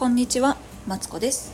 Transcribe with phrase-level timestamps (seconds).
[0.00, 1.52] こんにちはマツコです。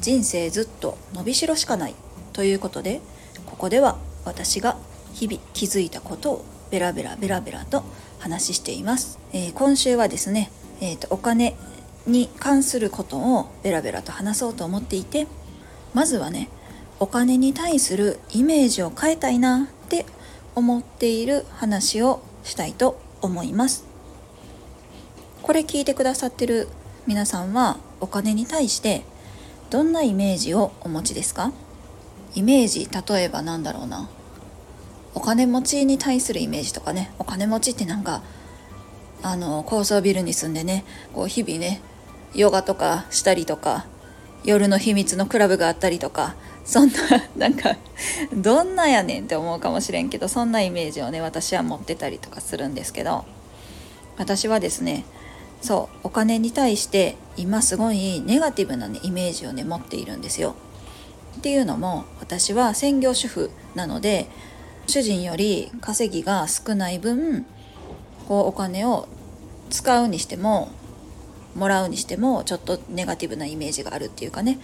[0.00, 1.96] 人生ずっと伸びしろしかない。
[2.32, 3.00] ということで
[3.46, 4.76] ここでは私が
[5.12, 7.82] 日々気づいたことをベラベラベラベラと
[8.20, 11.56] 話しています、えー、今週はですね、えーと、お金
[12.06, 15.26] に関することをベラベラと話そうと思っていて
[15.94, 16.50] まずはね
[17.00, 20.06] お金に対するイメージを変えたいなって
[20.54, 23.84] 思っている話をしたいと思います。
[25.42, 26.68] これ聞いてくださってる
[27.08, 29.02] 皆さんはお金に対して
[29.70, 31.52] どんなイメージをお持ちですか？
[32.34, 34.10] イメージ例えばなんだろうな。
[35.14, 37.10] お金持ちに対するイメージとかね。
[37.18, 38.20] お金持ちってなんか
[39.22, 40.84] あの高層ビルに住んでね
[41.14, 41.80] こう日々ね
[42.34, 43.86] ヨガとかしたりとか
[44.44, 46.34] 夜の秘密のクラブがあったりとか
[46.66, 46.94] そんな
[47.36, 47.76] なんか
[48.34, 53.24] どんなやねんって思うかもしれんけどそんなイメージをね私は持ってたりとかするんですけど
[54.18, 55.06] 私はですね
[55.60, 60.54] そうお金に対して今すごいネガティブな、ね、イメージをね持っているんですよ。
[61.38, 64.28] っていうのも私は専業主婦なので
[64.86, 67.46] 主人より稼ぎが少ない分
[68.26, 69.06] こうお金を
[69.70, 70.70] 使うにしても
[71.54, 74.58] もらうにしてもちょっとネガティブなイメージがあるっていうかね。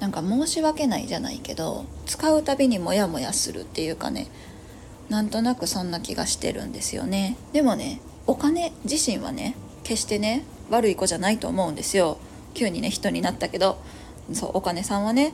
[0.00, 4.28] なんか申し訳ないじゃないけど使うたびにモヤモヤするっていうかね。
[5.08, 7.36] なんとなくそんな気がしてるんですよね。
[7.52, 9.54] でもねお金自身はね
[9.86, 12.18] 決してね悪い子じゃないと思うんですよ。
[12.54, 13.78] 急にね人になったけど。
[14.32, 15.32] そうお金さんはね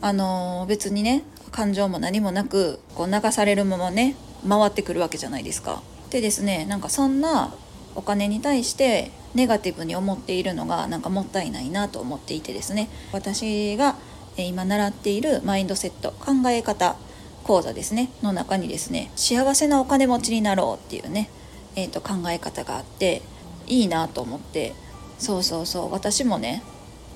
[0.00, 4.16] あのー、別にね感情も何もなくこう流されるままね
[4.48, 5.82] 回ってくるわけじゃないですか。
[6.10, 7.54] でですねなんかそんな
[7.94, 12.88] お金に対してネガティブに思っているのがなんかもったいないなと思っていてですね。
[13.12, 13.94] 私が
[14.36, 16.96] 今習っているマインドセット考え方
[17.44, 18.10] 講座ですね。
[18.22, 21.30] の中にですね幸せなお金持ちになろうっていうね、
[21.76, 23.22] えー、と考え方があって。
[23.68, 24.74] いいなと思って。
[25.18, 25.92] そうそうそう。
[25.92, 26.62] 私もね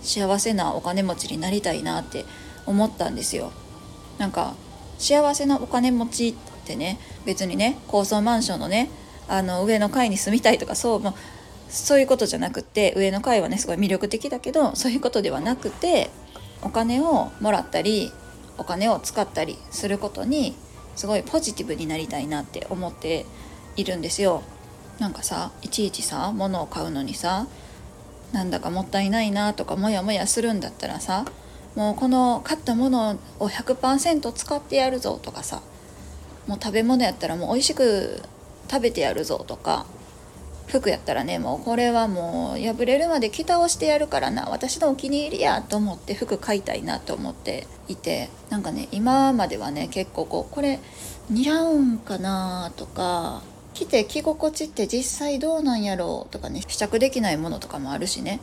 [0.02, 2.24] 幸せなお金持ちになりたいなって
[2.66, 3.52] 思ったんですよ。
[4.18, 4.54] なんか
[4.98, 6.34] 幸せなお金持ちっ
[6.66, 8.90] てね別にね高層マンションのね
[9.28, 11.14] あの上の階に住みたいとかそう、まあ、
[11.68, 16.10] そういうことじゃなくて上の階はねすごい魅力的だけどそういうことではなくて
[16.62, 18.12] お金をもらったり
[18.58, 20.54] お金を使ったりすることに
[20.94, 23.24] すごいポジティブになりたいなって思って
[23.76, 24.42] いるんですよ。
[24.98, 27.46] なんかさいちいちさ物を買うのにさ
[28.32, 31.24] なんだかもったいないなとかモヤモヤするんだったらさ
[31.74, 35.62] もうこの買ったものを100%使ってやるぞとかさ
[36.46, 38.22] もう食べ物やったらもう美味しく
[38.70, 39.86] 食べてやるぞとか
[40.66, 50.80] 服やったらねもうこれはもう破れるまで着倒してやるからな私のお気に入りやと思って服買いたいなと思っていてなんかね今まではね結構こうこれ
[51.28, 53.42] 似合うんかなとか
[53.74, 58.40] 着て着心地って実際どうなんやろうとかね試着できないものとかもあるしね。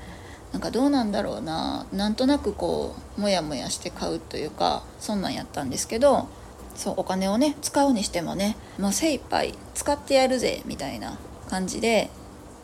[0.51, 1.85] なんかどうなんだろうな。
[1.93, 6.27] なんとなくこうモヤモヤして買うというかそんなんやったんですけど
[6.75, 11.17] そうお金をね使うにしてもねもう精一杯使ってやるぜみたいな
[11.49, 12.09] 感じで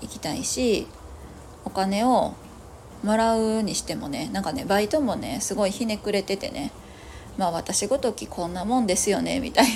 [0.02, 0.88] 行きたいし
[1.66, 2.34] お金を
[3.03, 6.72] もらうにしてもねなんかねバイトもねすごいひねくれててね
[7.38, 9.68] まあ私ごときこんなもんですよねみたい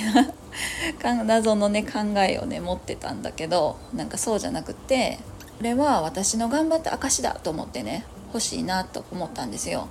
[1.02, 5.18] な 謎のね考えをね持ってたんだけどなんかそうじゃなくて
[5.58, 9.88] これは私の頑張った証だと思ってね欲しいなと思ったんですよ。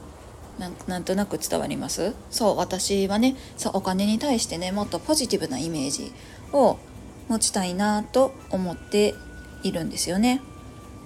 [0.87, 2.13] なんとなく伝わります？
[2.31, 6.11] そう私はねそうお金に対してねもっとポジティブなイメージ
[6.51, 6.77] を
[7.29, 9.15] 持ちたいなと思って
[9.63, 10.41] いるんですよね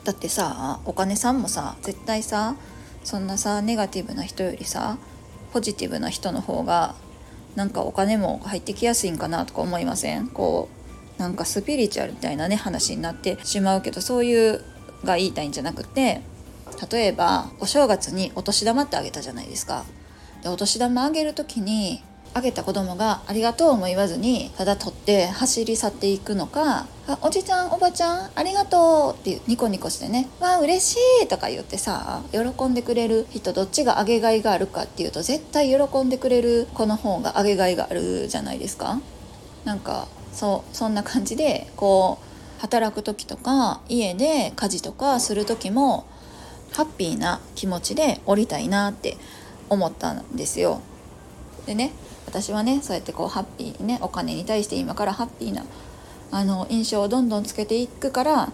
[0.05, 2.55] だってさお金さんもさ絶対さ
[3.03, 4.97] そんなさネガティブな人よりさ
[5.53, 6.95] ポジティブな人の方が
[7.55, 10.27] なんかお金も入ってきやすいんかなとか思いません？
[10.27, 10.67] こ
[11.17, 14.63] うなんかスピリチュアルみたいなね話になってしまうけどそういう
[15.03, 16.21] が言いたいんじゃなくて
[16.91, 19.85] 例えばお正月にお年玉ってあげたじゃないですか。
[20.41, 22.03] でお年玉あげる時に
[22.35, 38.99] あげた子供がありがとうも言わずにただ取って走り去っていくのか「あおじちゃんおばちゃんありがとう」ってニコニコしてね「わあ嬉しい」とか言ってさ喜んでくれる人どっちがあげがいがあるかっていうと絶対喜んでくれる子の方があげがいがあるじゃないですか。
[39.63, 42.17] なんかそうそんな感じでこ
[42.57, 46.05] う働く時とか家で家事とかする時も
[46.71, 49.17] ハッピーな気持ちで降りたいなって
[49.69, 50.81] 思ったんですよ。
[51.65, 51.91] でね
[52.25, 55.63] 私はねそうやってこうハッピーねお金に対して今からハッピーな
[56.31, 58.51] あの印象をどんどんつけていくから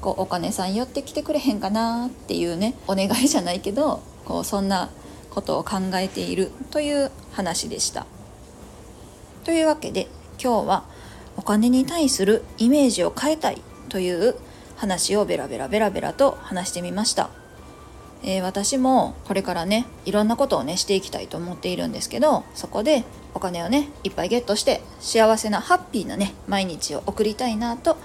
[0.00, 4.90] こうお金さん寄ってきてくれへんかなっていうねお願いじゃないけどこうそんな
[5.30, 8.06] ことを考えているという話でした。
[9.44, 10.08] というわけで
[10.42, 10.84] 今日は
[11.36, 14.36] お金に対するイメージを変えたいという
[14.76, 17.39] 話をベラベラベラベラと話してみました。
[18.22, 27.96] えー、私もこれからねいろんなことをねしていきたいと思っているんですけどそこでお金をねいっぱいゲットして幸せなハッピーなね毎日を送りたいなと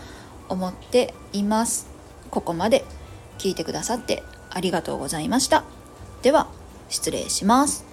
[0.48, 1.88] 思っています。
[2.30, 2.84] ここまで
[3.38, 5.64] 聞いてくださってありがとうございました。
[6.22, 6.48] では
[6.90, 7.86] 失礼します。